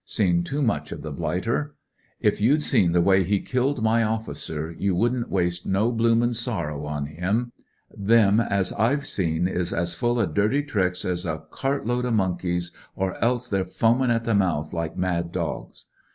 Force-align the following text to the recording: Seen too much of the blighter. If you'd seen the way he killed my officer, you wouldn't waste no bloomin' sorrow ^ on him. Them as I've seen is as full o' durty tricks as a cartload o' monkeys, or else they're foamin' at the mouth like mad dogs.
Seen 0.03 0.43
too 0.43 0.63
much 0.63 0.91
of 0.91 1.03
the 1.03 1.11
blighter. 1.11 1.75
If 2.19 2.41
you'd 2.41 2.63
seen 2.63 2.91
the 2.91 3.03
way 3.03 3.23
he 3.23 3.39
killed 3.39 3.83
my 3.83 4.01
officer, 4.01 4.73
you 4.75 4.95
wouldn't 4.95 5.29
waste 5.29 5.67
no 5.67 5.91
bloomin' 5.91 6.33
sorrow 6.33 6.81
^ 6.83 6.85
on 6.89 7.05
him. 7.05 7.51
Them 7.95 8.39
as 8.39 8.73
I've 8.73 9.05
seen 9.05 9.47
is 9.47 9.71
as 9.71 9.93
full 9.93 10.17
o' 10.17 10.25
durty 10.25 10.63
tricks 10.67 11.05
as 11.05 11.23
a 11.27 11.43
cartload 11.51 12.07
o' 12.07 12.11
monkeys, 12.11 12.71
or 12.95 13.15
else 13.23 13.47
they're 13.47 13.63
foamin' 13.63 14.09
at 14.09 14.23
the 14.23 14.33
mouth 14.33 14.73
like 14.73 14.97
mad 14.97 15.31
dogs. 15.31 15.85